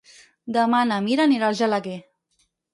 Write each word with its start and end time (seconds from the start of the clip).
Demà 0.55 0.79
na 0.93 0.97
Mira 1.09 1.27
anirà 1.31 1.47
a 1.47 1.53
Argelaguer. 1.55 2.01